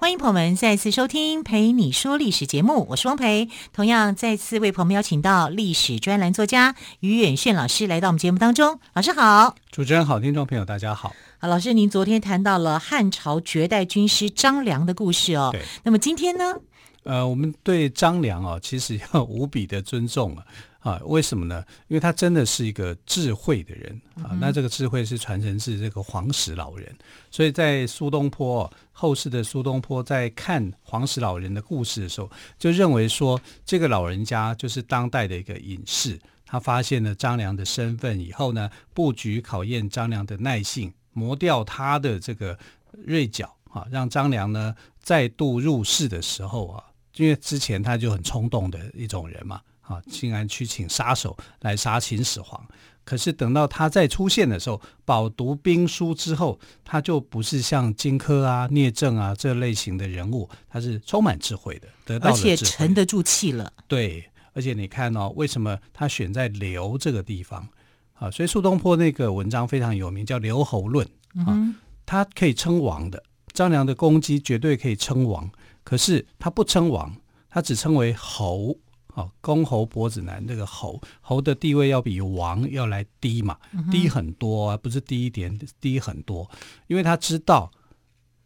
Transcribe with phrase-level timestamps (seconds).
[0.00, 3.50] 欢迎朋友们再次收听《陪你说历史》节目，我是汪培。
[3.74, 8.80] 同样再次为朋友们邀请到历史专栏作家于远炫老师来到我们节目当中。
[8.94, 11.14] 老师好，主持人好，听众朋友大家好。
[11.38, 15.50] 好，老师，您昨天谈到了汉朝绝代军师张良的故事哦。
[15.52, 15.60] 对。
[15.82, 16.54] 那么今天呢？
[17.02, 20.44] 呃，我们对张良哦，其实要无比的尊重啊。
[20.80, 21.62] 啊，为什么呢？
[21.88, 24.36] 因为他真的是一个智慧的人啊。
[24.40, 26.94] 那这个智慧是传承自这个黄石老人，
[27.30, 36.18] 所以在苏东坡后世的苏东坡在看黄石老人的故事的时候，就认为说这个老人家就是当代的一个隐士。
[36.46, 42.58] 他发现了张良的身份以后呢，布局考验张良的耐性，磨掉他的这个
[43.04, 46.82] 锐角啊，让张良呢再度入世的时候啊，
[47.16, 49.60] 因为之前他就很冲动的一种人嘛。
[49.90, 52.64] 啊，竟然去请杀手来杀秦始皇，
[53.04, 63.72] 可是等到他再出现的时候，饱读兵书之后，他就不是像荆轲啊、聂政啊这类型的人物，他是充满智慧的，得到了，而且沉得住气了。
[63.88, 67.68] 对，而且你看哦，为什么他选在刘这个地方
[68.14, 68.30] 啊？
[68.30, 71.04] 所以苏东坡那个文章非常有名，叫《刘侯论》
[71.44, 71.74] 啊，
[72.06, 73.20] 他可以称王的，
[73.52, 75.50] 张良的攻击绝对可以称王，
[75.82, 77.12] 可是他不称王，
[77.48, 78.78] 他只称为侯。
[79.12, 83.58] 好，公侯伯子男，这个侯侯的地位要比王要来低嘛，
[83.90, 86.48] 低很多啊，不是低一点，低很多。
[86.86, 87.70] 因为他知道，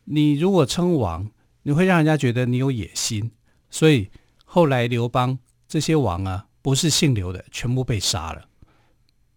[0.04, 1.30] 你如果称王，
[1.62, 3.30] 你会让人家觉得你有野心，
[3.70, 4.10] 所以
[4.44, 5.38] 后来刘邦
[5.68, 8.46] 这些王啊，不是姓刘的，全部被杀了，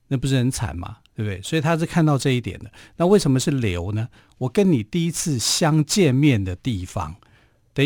[0.07, 0.97] 那不是很惨吗？
[1.13, 1.41] 对不对？
[1.41, 2.71] 所以他是看到这一点的。
[2.95, 4.07] 那为什么是刘呢？
[4.37, 7.15] 我跟你第一次相见面的地方。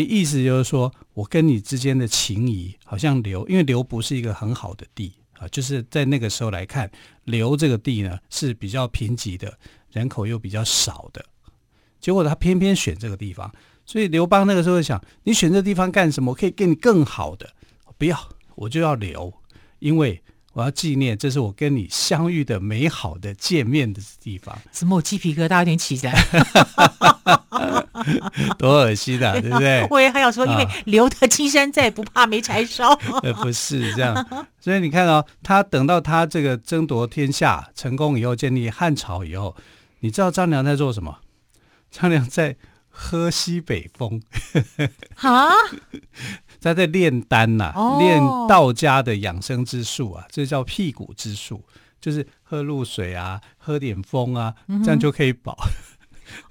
[0.00, 6.90] 意思就是说，我跟你之间的情谊好像留，因为留不是一个很好的地啊，就是在那个时候来看，
[7.24, 9.58] 留这个地呢是比较贫瘠的，
[9.90, 11.22] 人口又比较少的，
[12.00, 13.52] 结果他偏偏选这个地方，
[13.84, 16.30] 所以刘邦那个时候想，你选这地方干什么？
[16.30, 17.52] 我可以给你更好的，
[17.98, 18.18] 不要，
[18.54, 19.30] 我就要留，
[19.78, 20.22] 因为
[20.52, 24.56] 我要纪念，这是我跟你相遇的美好的见面的地方。
[24.70, 26.12] 怎么我鸡皮疙瘩有点起来？
[28.58, 29.86] 多恶心的、啊， 对不对？
[29.90, 32.92] 我也还要说，因为留得青山在，不怕没柴烧。
[33.22, 39.54] 呃，不是这样，所以你看哦，他等到他这个争夺天下成功以后，建立汉朝以后，
[40.00, 41.18] 你知道张良在做什么？
[41.90, 42.56] 张良在
[42.88, 44.20] 喝西北风。
[45.14, 45.50] 哈，
[46.62, 51.62] 他在炼丹呐、啊，练道家的养生之术啊，这叫辟谷之术，
[52.00, 55.58] 就是喝露水啊，喝点风啊，这样就可以饱。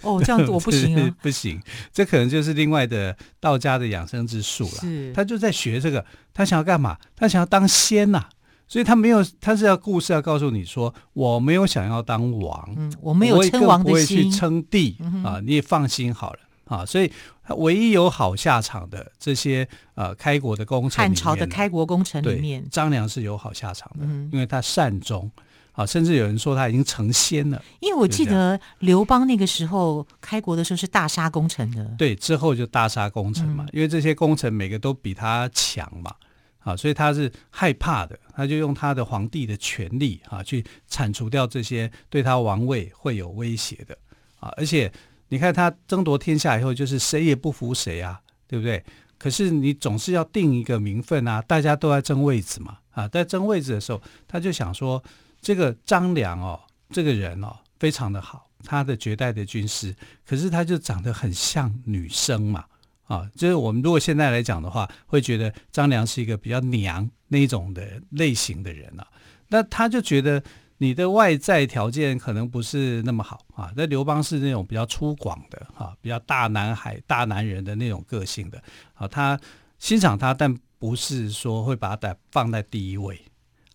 [0.02, 1.60] 哦，这样子我不行啊， 不行，
[1.92, 4.82] 这可能就是另外的道家的养生之术了。
[4.82, 6.98] 是，他就在学这个，他想要干嘛？
[7.16, 8.30] 他想要当仙呐、啊，
[8.68, 16.86] 所以他没有，他是要故事要告诉你说，我没有想要当王，嗯，我没有称王的心，不会去称帝、嗯、啊，你也放心好了啊。
[16.86, 17.12] 所以
[17.44, 25.32] 他唯一有好下场的这些呃开国的功臣，汉朝的开国功臣里面，张良是有好下场的，嗯、因为他善终。
[25.74, 27.64] 啊，甚至有人说他已经成仙了。
[27.80, 31.86] 因为我记得刘邦那个时候开国的时候是大杀功臣的。
[31.98, 36.14] 对，之后就大杀功臣嘛，嗯、因为这些功臣每个都比他强嘛，
[36.60, 43.98] 啊，所以他是害怕的，他就用他的皇帝的权力啊去铲除掉这些对他王位会有威胁的
[44.42, 44.54] 啊。
[44.58, 44.92] 而且
[45.32, 48.84] 你看他争夺天下以后，就是谁也不服谁啊，对不对？
[49.18, 55.04] 可是你总是要定一个名分啊，大家都在争位子嘛，啊，在争位子的时候，他就想说。
[55.44, 56.62] 这个张良哦，
[56.92, 59.92] 这个人哦，非常的好，他的绝代的军师，
[60.24, 62.64] 可是他就长得很像女生嘛，
[63.08, 69.08] 啊，就是我们如果现在来讲的话，会觉得张良是一个比较娘那种的类型的人啊。
[69.48, 70.44] 那他就觉得
[70.82, 73.72] 你的外在条件可能不是那么好啊。
[73.76, 78.60] 那刘邦是那种比较粗犷的啊，比较大男孩、大男人的那种个性的
[78.96, 79.40] 啊，他
[79.78, 83.22] 欣赏他，但不是说会把他放在第一位。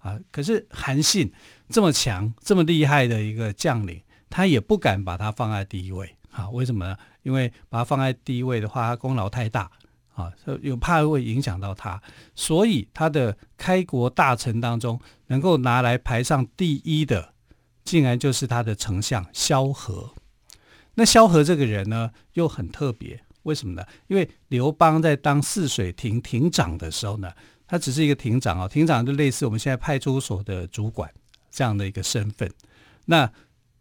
[0.01, 0.19] 啊！
[0.31, 1.33] 可是韩信
[1.69, 6.49] 这么强、这么厉害的一个将领，他也不敢把他放在第一位啊？
[6.51, 6.97] 为什么呢？
[7.23, 9.71] 因为把他放在第一位的话，他功劳太大
[10.17, 10.33] 啊，
[10.63, 12.03] 又怕会影响到他，
[12.35, 17.35] 所以他的开国大臣当中，能够拿来排上第一的，
[17.85, 20.15] 竟然就是他的丞相萧何。
[20.95, 23.23] 那萧何这个人呢，又很特别。
[23.43, 23.87] 为什么呢？
[24.09, 27.31] 因为刘邦在当泗水亭亭长的时候呢，
[27.67, 31.13] 他只是一个亭长啊，亭长就类似我们现在派出所的主管
[31.51, 32.51] 这样的一个身份。
[33.05, 33.31] 那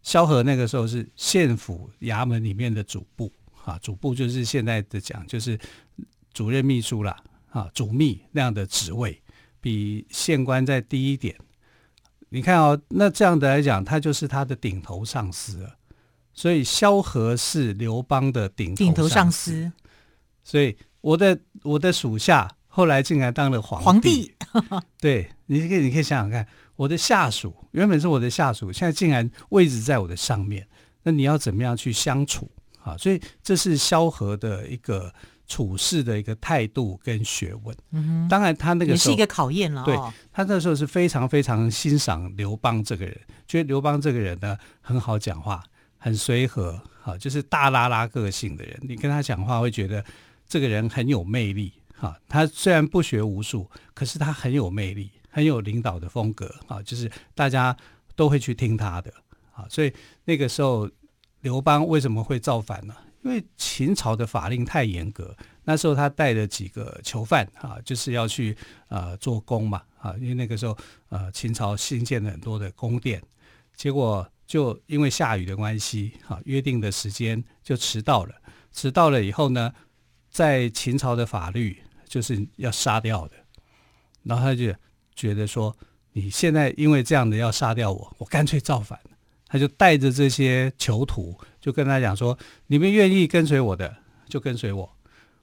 [0.02, 3.32] 萧何那个时候是县府衙门里面的主簿
[3.64, 5.58] 啊，主簿就是现在的讲就是
[6.36, 7.16] 主任秘书啦，
[7.48, 9.22] 啊，主秘那样的职位，
[9.58, 11.34] 比县官再低一点。
[12.28, 15.78] 你看哦，那这样的来讲，他就是他的顶头上司了。
[16.34, 19.72] 所以萧何是刘邦的顶顶，头上司，
[20.44, 24.30] 所以我的我的属下后来竟然当了皇皇帝。
[25.00, 26.46] 对，你可以你可以想想看，
[26.76, 30.68] 我的下属原本是我的下属，现在竟然位置在我的上面，
[31.02, 32.50] 那你要怎么样去相处
[32.82, 32.94] 啊？
[32.98, 35.10] 所以这是萧何的一个
[35.46, 38.28] 处事的一个态度跟学问。
[38.28, 39.84] 当然他那个时候也是一个考验了，哦。
[39.84, 39.96] 对，
[40.32, 45.62] 他那时候是非常非常欣赏刘邦这个人，觉得刘邦这个人呢很好讲话。
[45.98, 50.04] 很随和，哈，就是大拉拉个性的人，你跟他讲话会觉得
[50.46, 52.16] 这个人很有魅力，哈。
[52.28, 57.76] 他虽然不学无术，可是他很有魅力，很有领导的风格，啊，就是大家
[58.14, 59.12] 都会去听他的，
[59.52, 59.66] 啊。
[59.68, 59.92] 所以
[60.26, 60.88] 那个时候
[61.40, 62.94] 刘邦为什么会造反呢？
[63.26, 68.56] 因为秦朝的法令太严格，那时候他带了几个囚犯，啊，就是要去
[68.88, 70.78] 呃做工嘛，啊，因为那个时候
[71.08, 73.22] 呃秦朝新建了很多的宫殿，
[73.74, 74.26] 结果。
[74.46, 78.34] 就因为下雨的关系，啊，约定的时间就迟到了。
[78.70, 79.72] 迟到了以后呢，
[80.30, 83.34] 在秦朝的法律就是要杀掉的。
[84.22, 84.72] 然后他就
[85.16, 85.76] 觉得说，
[86.12, 89.00] 你现在因为这样的要杀掉我，我干脆造反。
[89.56, 93.96] 他就带着这些囚徒，就跟他讲说：你们愿意跟随我的
[94.28, 94.96] 就跟随我，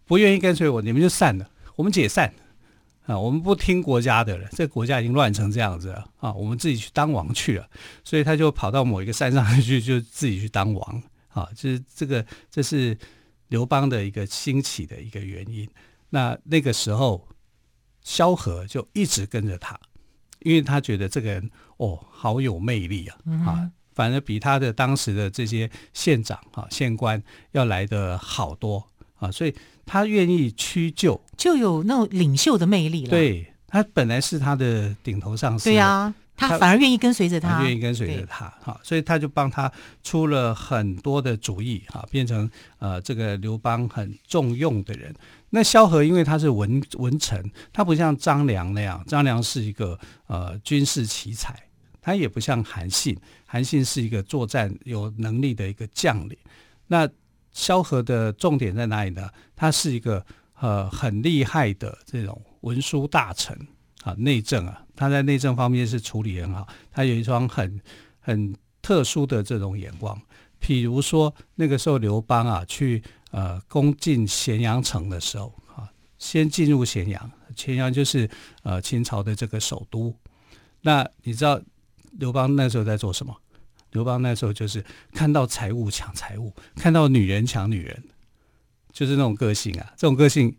[0.05, 2.31] 不愿意跟随我，你们就散了，我们解散。
[3.05, 6.31] 啊，我们不听国家的了，这个国家已经乱成这样子了啊！
[6.31, 7.69] 我们自己去当王去了，
[8.01, 11.49] 所以他就跑到某一个山上去，就自己去当王啊！
[11.53, 12.97] 就是这个，这是
[13.49, 15.67] 刘邦的一个兴起的一个原因。
[16.11, 17.27] 那那个时候，
[18.03, 19.77] 萧何就一直跟着他，
[20.39, 23.17] 因为他觉得这个人哦，好有魅力啊！
[23.45, 28.85] 啊，反而比他的当时的这些县长啊、县官要来的好多
[29.15, 29.53] 啊，所以。
[29.85, 33.09] 他愿意屈就，就有那种领袖的魅力了。
[33.09, 39.69] 对，他本来是他的顶头上司，对呀、啊，他反而愿意跟随着他，愿意跟随着他，哈，所以他就帮他
[40.01, 42.49] 出了很多的主意，哈，变成
[42.79, 45.13] 呃这个刘邦很重用的人。
[45.49, 47.43] 那萧何因为他是文文臣，
[47.73, 51.53] 他不像张良那样，张良是一个呃军事奇才，
[52.03, 53.17] 他也不像韩信，
[53.47, 56.37] 韩信是一个作战有能力的一个将领，
[56.85, 57.09] 那。
[57.55, 59.29] 萧何的重点在哪里呢？
[59.55, 60.25] 他是一个
[60.59, 63.55] 呃很厉害的这种文书大臣
[64.01, 67.79] 啊，内政啊，他在内政方面是处理很好，他有一双很
[68.19, 70.19] 很特殊的这种眼光。
[70.59, 78.27] 譬如说那个时候刘邦啊去呃攻进咸阳城的时候啊，先进入咸阳，咸阳就是
[78.63, 80.11] 呃秦朝的这个首都。
[80.81, 81.61] 那你知道
[82.17, 83.35] 刘邦那时候在做什么？
[83.91, 84.83] 刘邦那时候就是
[85.13, 88.03] 看到财物抢财物，看到女人抢女人，
[88.91, 89.93] 就是那种个性啊。
[89.95, 90.55] 这种个性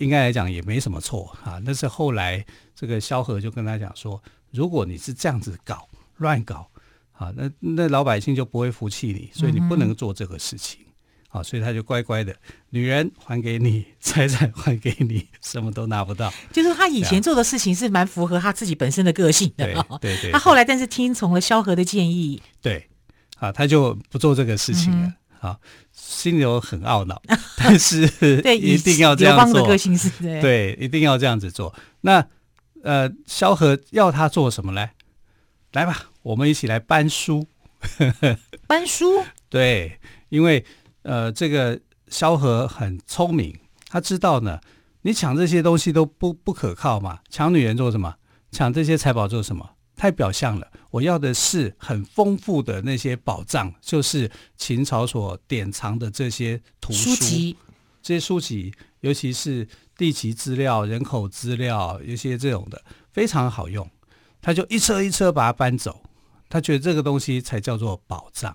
[0.00, 1.60] 应该来讲也没什么错啊。
[1.64, 2.44] 但是后来
[2.74, 4.22] 这个萧何就跟他讲说，
[4.52, 5.86] 如果你是这样子搞
[6.16, 6.70] 乱搞
[7.12, 10.80] 啊，那那老百姓就不会服气你，所以你不能做这个事情。
[11.30, 12.34] 好，所以他就乖乖的，
[12.70, 16.32] 女人还给你， 财产还给你，什么都拿不到。
[16.50, 19.66] 就是他以前做的事情是蛮符合他自己本身的个性的。
[19.66, 20.32] 对对，对对。
[20.32, 22.40] 他后来但是听从了萧何的建议。
[22.62, 22.88] 对，
[23.36, 25.06] 啊，他就不做这个事情了。
[25.42, 25.58] 嗯、啊，
[25.92, 27.20] 心里头很懊恼，
[27.58, 28.08] 但是
[28.40, 29.44] 对，一定要这样做。
[29.44, 31.74] 刘邦的个性是对，对，一定要这样子做。
[32.00, 32.26] 那
[32.82, 34.88] 呃，萧何要他做什么呢？
[35.72, 37.46] 来吧，我们一起来搬书。
[38.66, 39.22] 搬书？
[39.50, 40.64] 对，因为。
[41.08, 44.60] 呃，这个萧何很聪明，他知道呢，
[45.00, 48.16] 你抢这些东西都不不可靠嘛，抢女人做什么？
[48.50, 49.70] 抢这些财宝做什么？
[49.96, 50.70] 太表象了。
[50.90, 57.10] 我要的是很丰富的那些宝藏，就是秦朝所典藏的这些图书，
[58.02, 63.90] 这些书籍，尤其是地籍资料、人口资料，有些这种的非常好用。
[64.42, 66.02] 他就一车一车把它搬走，
[66.50, 68.54] 他觉得这个东西才叫做宝藏。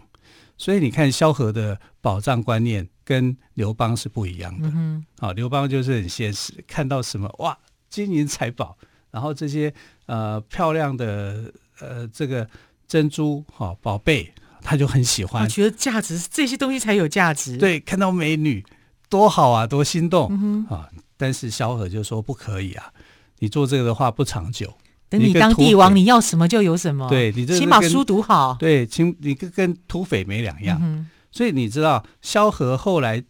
[0.64, 4.72] 所以你看，萧何的保障观念跟刘邦是不一样的。
[4.74, 7.58] 嗯，好，刘邦就是很现实，看到什么哇，
[7.90, 8.78] 金银财宝，
[9.12, 9.74] 然后这些
[10.06, 11.52] 呃漂亮的
[11.82, 12.48] 呃这个
[12.88, 17.58] 珍珠哈宝贝，他就很喜欢，觉得价值这些东西才有价值。
[17.58, 18.66] 对，看到美女
[19.10, 20.90] 多好啊，多心动嗯啊！
[20.94, 22.94] 嗯，但是萧何就说不可以啊，
[23.40, 24.74] 你做这个的话不长久。
[25.14, 27.08] 等你当帝王，你要什么就有什么。
[27.08, 28.58] 对，你这请把书读好。
[28.60, 30.80] 对，请你跟跟土匪没两样。
[30.82, 31.08] 嗯。
[31.32, 33.24] 所以你知道，萧何后来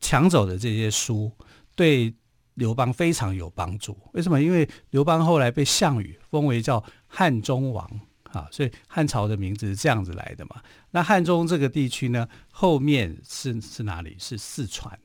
[0.00, 1.32] 抢走的这些书
[1.74, 2.14] 对
[2.54, 3.96] 刘邦非常有帮助。
[4.12, 4.42] 为什么？
[4.42, 7.88] 因为刘邦后来被项羽封为叫汉中王
[8.30, 10.56] 啊，所以汉朝的名字是这样子来的嘛。
[10.90, 14.14] 那汉中这个地区呢，后面是是哪里？
[14.18, 14.98] 是四川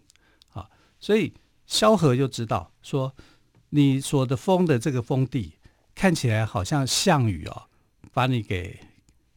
[0.51, 0.67] 啊。
[0.99, 1.33] 所以
[1.65, 3.13] 萧何就知道说，
[3.69, 5.53] 你所的封的这个封地
[5.95, 7.63] 看起来好像项羽哦，
[8.11, 8.79] 把你给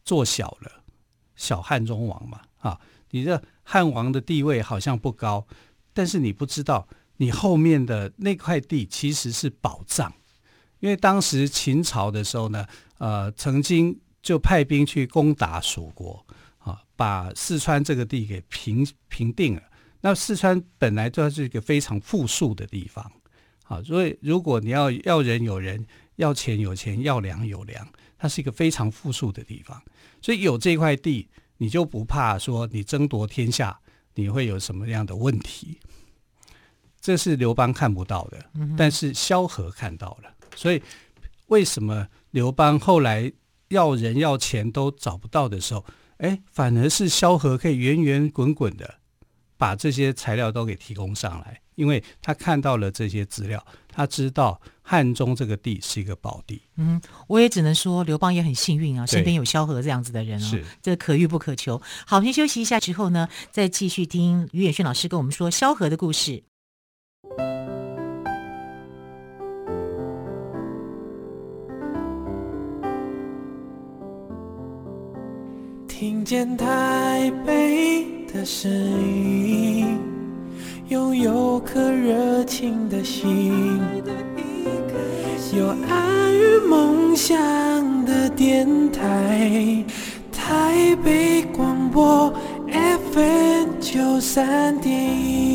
[0.03, 0.83] 做小了，
[1.35, 2.79] 小汉中王嘛啊。
[3.11, 5.47] 你这汉王的地位好像不高，
[5.93, 6.87] 但是你不知道，
[7.17, 10.13] 你后面的那块地其实是宝藏，
[10.79, 16.25] 因为当时秦朝的时候呢，呃，曾经就派兵去攻打蜀国，
[16.57, 19.63] 啊，把四川这个地给平平定了。
[20.01, 23.09] 那四川本来就是一个非常富庶的地方，
[23.63, 25.87] 啊，所以如果你要要人有人，
[26.17, 27.87] 要钱有钱，要粮有粮，
[28.19, 29.81] 它是一个非常富庶的地方，
[30.21, 31.27] 所以有这块地。
[31.59, 33.79] 你就不怕说你争夺天下，
[34.13, 35.79] 你会有什么样的问题？
[37.01, 38.37] 这是刘邦看不到的，
[38.77, 40.31] 但是萧何看到了。
[40.55, 40.79] 所以
[41.47, 43.33] 为什么刘邦后来
[43.69, 45.83] 要人要钱都找不到的时候，
[46.17, 48.99] 哎，反而是萧何可以圆圆滚滚的
[49.57, 51.59] 把这些材料都给提供上来？
[51.73, 56.61] 因为他看到了这些资料，他知道汉中这个地是一个宝地。
[56.77, 61.81] 嗯，我也只能说刘邦也很幸运啊，身边有萧何这样子的人哦，这可遇不可求。
[62.05, 66.43] 好，先休息一下之后呢，再继续听于远逊老师跟我们说萧何的故事。
[75.89, 79.99] 听见台北的声音。
[80.89, 83.81] 拥有颗热情的心，
[85.57, 87.35] 有爱与梦想
[88.05, 89.83] 的电台，
[90.31, 92.31] 台北广播
[93.11, 95.46] FM 九三点一。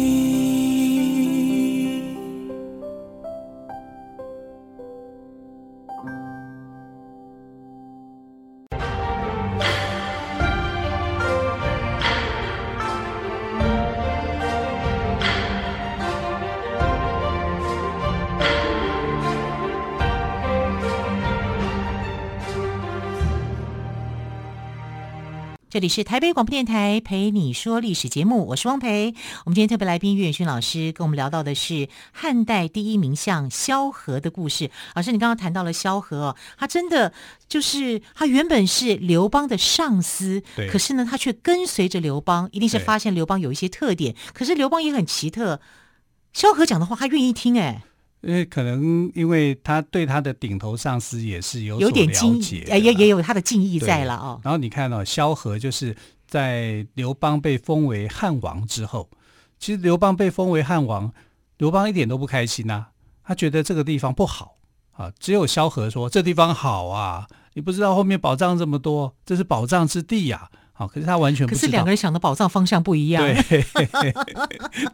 [25.72, 29.14] 这里是台北广播电台陪你说历史节目，我是汪培。
[29.46, 34.70] 我们今天特别来宾岳远勋老师跟我们聊到的是汉代第一名相萧何的故事。
[34.94, 37.14] 老师，你刚刚谈到了萧何，他真的
[37.48, 44.14] 就是他原本是刘邦的上司，对可是呢，他却跟随着刘邦，一定是发现刘邦有一些特点。
[44.34, 45.62] 可是刘邦也很奇特，
[46.34, 47.82] 萧何讲的话他愿意听，哎。
[48.22, 54.40] 因为可能因为他对他的顶头上司也是有所了解，有点敬意，也也有他的敬意在了哦。
[54.44, 59.10] 然后你看哦，萧何就是在刘邦被封为汉王之后，
[59.58, 61.12] 其实刘邦被封为汉王，
[61.58, 62.88] 刘邦一点都不开心呐、啊，
[63.24, 64.56] 他觉得这个地方不好
[64.92, 65.12] 啊。
[65.18, 70.61] 只有萧何说这地方好啊，你不知道后面宝藏这么多，这是宝藏之地呀、啊。
[70.82, 71.60] 好，可是他完全不知道。
[71.60, 73.22] 可是两个人想的宝藏方向不一样。
[73.24, 73.64] 对，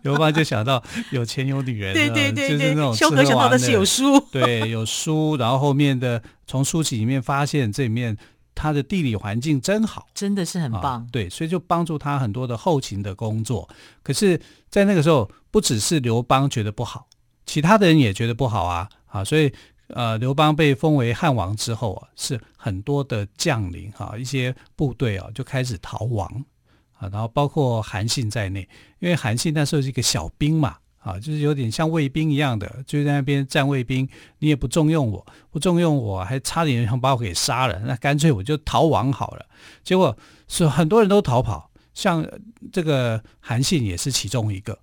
[0.02, 8.16] 刘邦就想到有钱有女人，对对对对，就是那种萧何想到的是有书，对，有书，然后后面的从书籍里面发现这里面
[8.54, 11.00] 他的地理环境真好，真的是很棒。
[11.00, 13.66] 啊，对，所以就帮助他很多的后勤的工作。
[14.02, 17.06] 可是，在那个时候，不只是刘邦觉得不好，
[17.46, 19.50] 其他的人也觉得不好啊，啊，所以。
[19.88, 26.44] 呃，刘邦被封为汉王之后啊，是很多的将领哈、啊，一些部队啊就开始逃亡
[26.92, 28.68] 啊，然后包括韩信在内，
[28.98, 34.06] 因为韩信那时候是一个小兵嘛，啊，就是有点像卫兵一样的，就在那边站卫兵，
[34.40, 39.46] 你也不重用我，不重用我，还差点想把我给杀了，那干脆我就逃亡好了。
[39.82, 40.14] 结果
[40.48, 42.26] 是很多人都逃跑，像
[42.70, 44.78] 这个韩信也是其中一个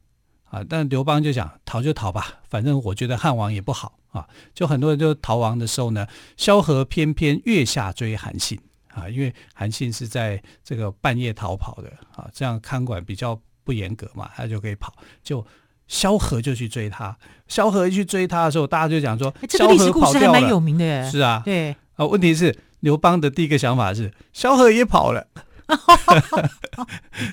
[0.49, 3.99] 啊，但刘邦就想逃就逃吧，反正我觉得汉王也不好。
[4.15, 6.07] 啊，就很多人就逃亡的时候呢，
[6.37, 8.57] 萧何偏偏月下追韩信
[8.93, 14.93] 啊，因为韩信是在这个半夜逃跑的啊，这样看管比较不严格嘛，他就可以跑。
[15.21, 15.45] 就
[15.87, 17.15] 萧何就去追他，
[17.47, 21.11] 萧何一去追他的时候，大家就讲说，这个历史故事还蛮有名的耶。
[21.11, 25.27] 是啊，对啊，问题是刘邦的第一个想法是，萧何也跑了。
[25.67, 26.87] 哈哈哈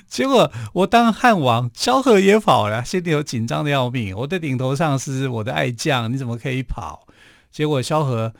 [0.07, 4.15] 结果我当汉王，萧何也跑了，心里有紧张的要命。
[4.17, 7.07] 我的顶头上司，我的爱将，你怎么可以跑？
[7.51, 8.33] 结果萧何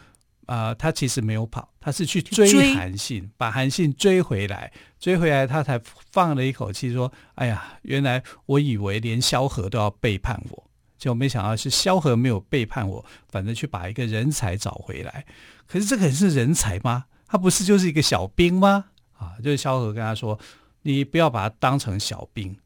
[0.48, 5.80] 啊、呃，他其实没有跑，他是去追韩信，把韩信追回来，追回来他才
[6.12, 15.26] 放了一口气，说：“哎呀，原来我以为连萧何都要背叛我，结果没想到是萧何没有背叛我，反正去把一个人才找回来。
[15.68, 17.06] 可是这个人是人才吗？
[17.28, 18.86] 他不是就是一个小兵吗？”
[19.24, 20.38] 啊，就是萧何跟他说
[20.84, 22.58] ：“你不要把他当成小兵，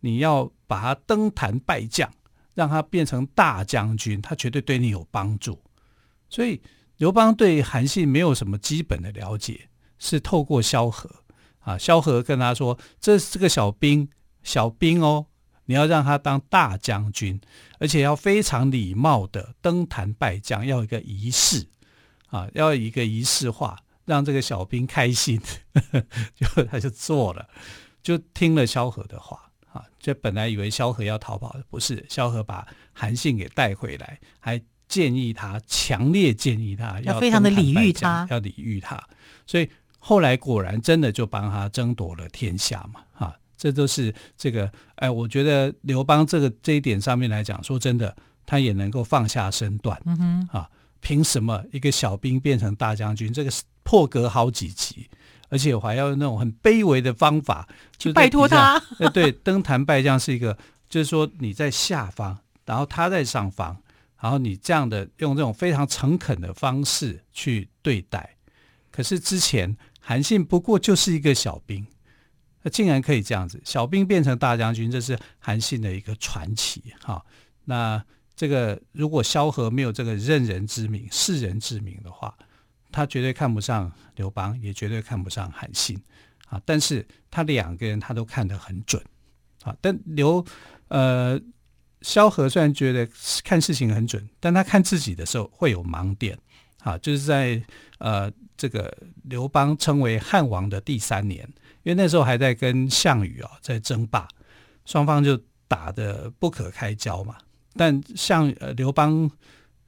[0.00, 2.10] 你要把他登坛拜将，
[2.54, 5.60] 让他变成大将军，他绝对对你有帮助。
[6.30, 6.60] 所以
[6.96, 11.10] 刘邦对韩信没有什么基本的了解，是透过萧何
[11.60, 14.08] 啊，萧何跟他说：“这是个小兵，
[14.42, 15.26] 小兵哦，
[15.66, 17.40] 你要让他当大将军，
[17.78, 21.66] 而且要非常礼貌的登坛拜将，要一个仪式
[22.28, 25.40] 啊，要一个仪式化，让这个小兵开心。
[25.74, 27.48] 呵呵”就他就做了。
[28.02, 38.98] 就听了萧何的话啊，就本来以为萧何要逃跑的，不是萧何把韩信给带回来，还建议他，强烈建议他要，要非常的礼遇他，要礼遇他，
[39.46, 53.30] 所以后来果然真的就帮他争夺了天下嘛，啊，这都是这个，哎，我觉得刘邦这个这一点上面来讲，说真的，他也能够放下身段，嗯哼，啊，凭什么一个小兵变成大将军？
[53.30, 55.08] 这个是破格好几级。
[55.48, 57.66] 而且我还要用那种很卑微的方法
[57.98, 58.78] 去拜托他。
[59.00, 60.58] 呃，对，登坛拜将是一个，
[60.90, 63.74] 就是说你在下方，然后他在上方，
[64.20, 68.36] 然后你这样的用这种非常诚恳的方式去对待。
[68.90, 71.86] 可是之前韩信不过就是一个小兵，
[72.62, 77.24] 他竟然可以这样子，小兵变成大将军，这是韩信的一个传奇哈。
[77.64, 78.04] 那
[78.36, 82.36] 这个如果萧何没有这个任人之名、世人之名的话，
[82.90, 86.00] 他绝对看不上刘邦，也绝对看不上韩信
[86.48, 86.60] 啊！
[86.64, 89.02] 但是他两个人他都看得很准
[89.62, 89.76] 啊。
[89.80, 90.44] 但刘
[90.88, 91.38] 呃
[92.00, 93.06] 萧何虽然觉得
[93.44, 96.38] 看事情很准，但他看自己的时候会有盲点
[96.78, 96.96] 啊。
[96.98, 97.62] 就是在
[97.98, 101.46] 呃这个刘邦称为汉王的第三年，
[101.82, 104.26] 因为那时候还在跟项羽啊在争霸，
[104.86, 107.36] 双方就打得不可开交嘛。
[107.74, 109.30] 但项呃刘邦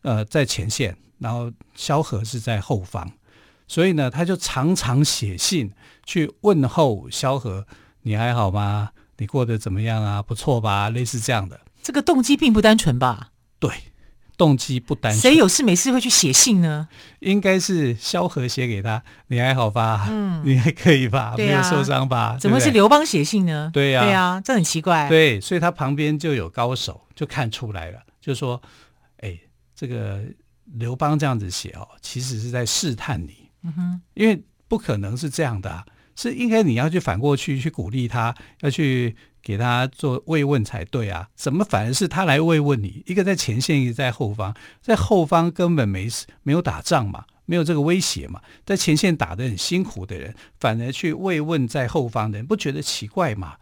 [0.02, 0.96] 呃在前线。
[1.20, 3.12] 然后萧何是在后方，
[3.68, 5.70] 所以呢，他就常常写信
[6.04, 7.66] 去问候萧何
[8.02, 8.90] ：“你还好吗？
[9.18, 10.22] 你过得怎么样啊？
[10.22, 11.60] 不错吧？”类似这样的。
[11.82, 13.32] 这个动机并不单纯吧？
[13.58, 13.70] 对，
[14.38, 15.20] 动机不单纯。
[15.20, 16.88] 谁有事没事会去写信呢？
[17.18, 20.06] 应该是萧何写给他：“你还好吧？
[20.10, 21.34] 嗯，你还可以吧？
[21.36, 22.38] 没有受伤吧？
[22.40, 23.70] 怎么是刘邦写信呢？
[23.74, 25.06] 对呀，对呀，这很奇怪。
[25.10, 28.62] 对，所以他旁边就有高手，就看出来了，就说
[29.20, 29.38] ：“哎，
[29.76, 30.22] 这个。”
[30.74, 43.02] 刘邦这样子写哦，其实是在试探你，嗯哼，因为不可能是这样的啊，是应该你要去反过去去鼓励他，要去给他做慰问才对啊，怎么反而是他来慰问你？
[43.06, 46.08] 一个在前线，一个在后方，在后方根本没
[46.42, 53.56] 没有打仗嘛，没有这个威胁嘛，在前线打得很辛苦的人，反而去慰问在后方的人，不觉得奇怪吗？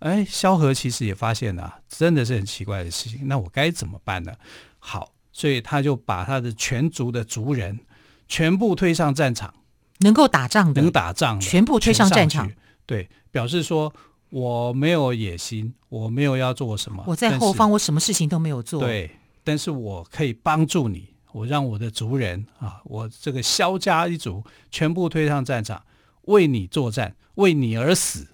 [0.00, 4.34] 哎，萧何其实也发现了啊，真的是很奇怪的事情，那我该怎么办呢？
[4.78, 5.12] 好。
[5.32, 7.80] 所以他就把他的全族的族人
[8.28, 9.54] 全部推上战场，
[9.98, 12.50] 能够打仗的，能打仗的，全部推上战场。
[12.86, 13.92] 对，表示说
[14.30, 18.80] 我没有野心，我没有要做什么，我在后方，我什么事情都没有做。
[18.80, 19.10] 对，
[19.44, 25.82] 但是我可以帮助你，我让我的族人啊，我这个萧家一族全部推上战场，
[26.22, 28.26] 为你作战，为你而死。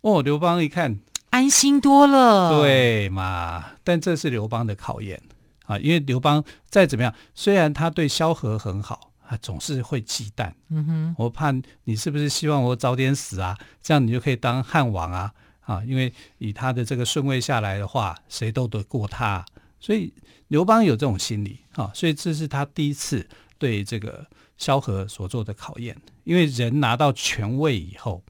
[0.00, 0.98] 哦，刘邦一看
[1.30, 3.72] 安心多了，对嘛？
[3.82, 5.22] 但这是刘邦的考验。
[5.64, 10.52] 啊，因为刘邦再怎么样，虽然他对萧何很好，他总是会忌惮。
[10.68, 11.52] 嗯哼，我怕
[11.84, 13.58] 你是不是希望我早点死啊？
[13.82, 15.32] 这样你就可以当汉王啊！
[15.60, 19.44] 啊，因为以他的这个顺位下来的话，谁斗得过他？
[19.80, 20.12] 所以
[20.48, 23.26] 刘邦有这种心理啊，所以这是他第一次
[23.58, 24.26] 对这个
[24.58, 25.96] 萧何所做的考验。
[26.24, 28.22] 因为人拿到权位以后，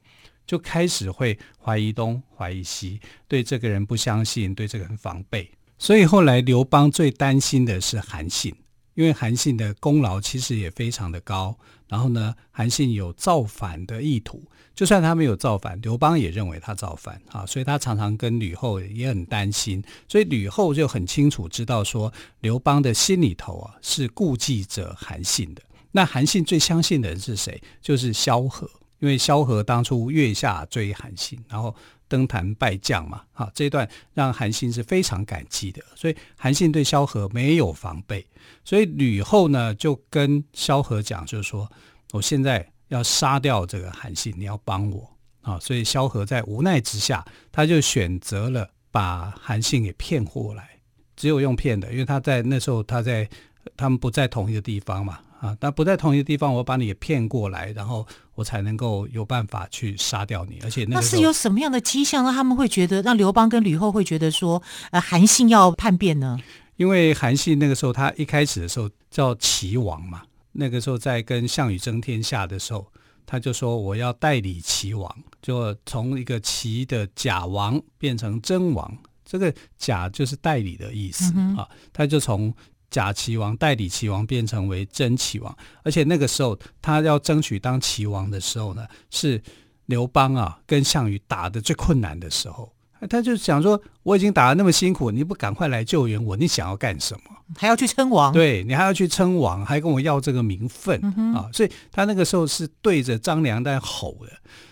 [0.45, 5.51] 就开始会怀疑东怀疑西，对这个人不相信，对这个人防备。
[5.77, 8.55] 所以后来刘邦最担心的是韩信，
[8.93, 11.57] 因为韩信的功劳其实也非常的高。
[11.87, 14.41] 然后呢，韩信有造反的意图，
[14.73, 19.83] 就算他没有造反，刘邦也认为他造反啊，所以他常常跟吕后也很担心。
[20.07, 25.61] 所以吕后就很清楚知道说，刘邦的心里头啊是顾忌着韩信的。
[25.91, 27.61] 那韩信最相信的人是谁？
[27.81, 28.67] 就是萧何，
[29.05, 31.75] 因为萧何当初月下追韩信，然后。
[32.07, 38.23] 登坛拜将嘛，哈，这一段让韩信是非常感激的，所以韩信对萧何没有防备，
[38.63, 41.67] 所以吕后呢就跟萧何讲，就是说
[42.13, 45.09] 我现在要杀掉这个韩信，你要帮我
[45.41, 50.79] 啊，所以萧何在无奈之下，他就选择了把韩信给骗过来，
[51.15, 53.27] 只有用骗的，因为他在那时候他在
[53.75, 55.19] 他们不在同一个地方嘛。
[55.45, 60.59] 啊，但不在同一个地方，我把你也骗过来，然后我才能够有办法去杀掉你。
[60.63, 66.39] 而且那，那是有什么样的迹象让他们会觉得，让刘邦跟吕后会觉得说，呃，韩信要叛变呢？
[66.77, 72.85] 因为韩信那个时候他一开始的时候叫齐王嘛，那个时候在跟项羽争天下的时候，
[73.25, 78.97] 他就说我要代理齐王，就从一个齐的假王变成真王。
[79.27, 82.53] 这个假就是代理的意思、嗯、啊，他就从
[82.89, 89.41] 假齐王代理齐王变成为真齐王，而且那个时候他要争取当齐王的时候呢，是
[89.85, 92.71] 刘邦啊跟项羽打的最困难的时候。
[93.09, 97.35] 他就想说，我已经打的那么辛苦，你不赶快来救援我，你想要干什么？
[97.55, 98.33] 还要去称王？
[98.33, 101.47] 对，你还要去称王，还跟我要这个名分、嗯、啊！
[101.53, 104.31] 所以他那个时候是对着张良在吼的。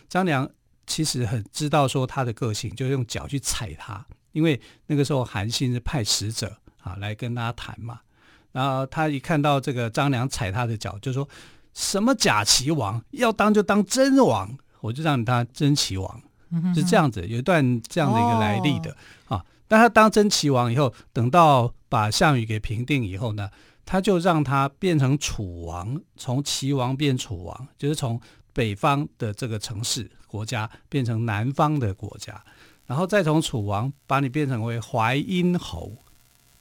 [0.09, 0.49] 张良
[0.87, 7.99] 其实很知道说他的个性，就用脚去踩他，因为那个时候韩信是派使者啊来跟他谈嘛。
[8.51, 11.27] 然后他一看到这个张良踩他的脚，就说
[11.73, 16.21] 什么假齐王，要当就当真王，我就让你当真齐王。
[16.75, 18.95] 是这样子，有一段这样的一个来历的、
[19.27, 19.45] 哦、啊。
[19.67, 23.49] 但他当真齐王以后，等到把项羽给平定以后呢，
[23.87, 28.21] 他就让他变成楚王，从齐王变楚王，就是从
[28.53, 32.39] 北方的这个城市国家变成南方的国家，
[32.85, 35.91] 然后再从楚王把你变成为淮阴侯，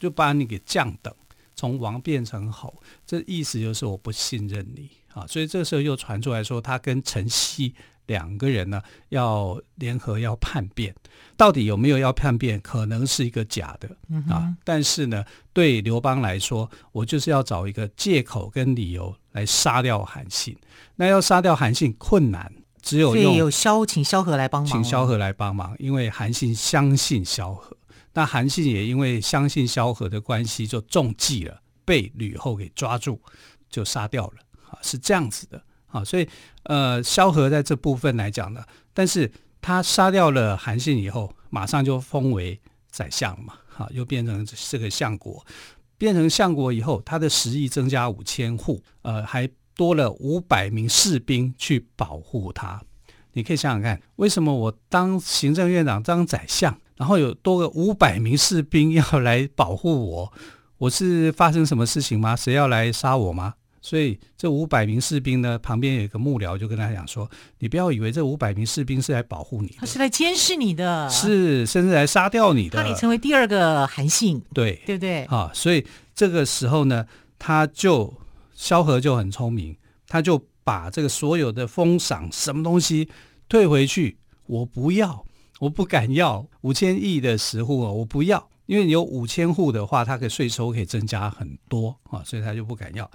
[0.03, 1.15] 就把你给降等，
[1.55, 2.83] 从王变成侯。
[3.07, 5.25] 这意思就是我不信任你啊。
[5.29, 7.75] 所以这时候又传出来说，他跟陈曦。
[8.07, 10.93] 两个人呢要联合要叛变，
[11.37, 12.61] 到底有没有要叛变？
[12.61, 14.53] 可能是一个假的、嗯、啊。
[14.65, 20.55] 但是呢，对刘邦来说，我就是要找一个借口跟理由来杀掉韩信。
[20.97, 27.77] 那要杀掉韩信困难，只有用有萧请萧何来帮忙，请萧何来帮忙，因为韩信相信萧何。
[28.15, 33.21] 那韩信也因为相信萧何的关系，就中计了，被吕后给抓住，
[33.69, 34.35] 就杀掉了
[34.71, 34.79] 啊。
[34.83, 35.63] 是这样子的。
[35.93, 36.27] 啊，所以
[36.63, 42.59] 呃，萧何在这部分来讲呢，但是他杀掉了韩信以后，马上就封为
[42.91, 45.45] 宰相嘛，哈，又变成这个相国，
[45.99, 49.47] 变成相国以后，他的食邑增加五千户，呃，还
[49.77, 52.83] 多了五百名士兵去保护他。
[53.35, 60.33] 你可以想想看，为什么我当行政院长当宰相，然后有多个五百名士兵要来保护我？
[60.79, 62.35] 我是发生什么事情吗？
[62.35, 63.55] 谁要来杀我吗？
[63.85, 67.29] 所以这五百名士兵呢，旁边有一个幕僚就跟他讲说
[67.59, 75.25] ：“你不要以为这五百名士兵是来保护你，他是来监视你的，是甚至来杀掉你的，怕你成为第二个韩信，对对不对？
[75.25, 77.05] 啊，所以这个时候呢，
[77.41, 78.15] 他就
[78.55, 79.77] 萧何就很聪明，
[80.07, 83.09] 他就把这个所有的封赏什么东西
[83.49, 85.25] 退回去，我不要，
[85.63, 93.09] 我不敢要五千亿的食户哦，我不要。”因为你有五千户的话，它的税收可以增加很多啊，所以他就不敢要。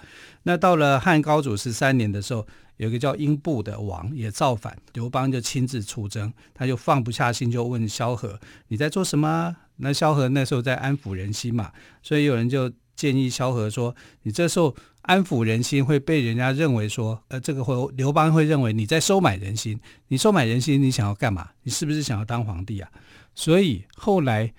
[0.43, 2.45] 那到了汉高祖十三年的时候，
[2.77, 14.75] 有一个叫英布的王也造反，刘邦就亲自出征，他就放不下心，就问萧何：“你在做什么？”那萧何那时候在安抚人心嘛，所以有人就建议萧何说：“你这时候
[15.08, 19.80] 安抚人心，会被人家认为说，呃，这个会刘邦会认为你在收买人心。
[20.10, 21.50] 你收买人心，你想要干嘛？
[21.63, 22.89] 你是不是想要当皇帝啊？”
[23.34, 24.54] 所以后来。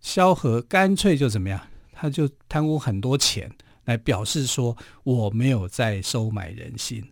[0.00, 1.60] 萧何干脆就怎么样？
[1.92, 3.50] 他就贪污很多钱，
[3.84, 7.04] 来表示说我没有在收买人心。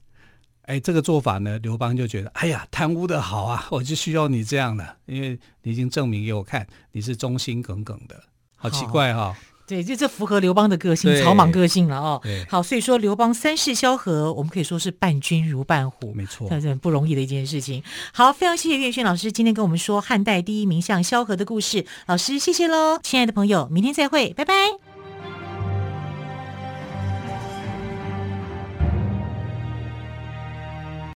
[0.63, 8.23] 哎，这个做法呢，刘邦就觉得，哎呀，贪污的好啊，我就需要你这样的，因为你已经证明给我看你是忠心耿耿的。
[8.55, 9.37] 好奇怪哈、哦。
[9.67, 12.23] 对，就这符合刘邦的个性，草莽个性了哦。
[12.49, 17.83] 好，所以说刘邦三世萧何，我们可以说是伴君如伴虎，没错，这是很不容易的一件事情。
[18.13, 24.96] 好，非常谢谢岳轩老师今天跟我们说汉代第一名相萧何的故事，老师谢谢喽，亲爱的朋友，明天再会，拜拜。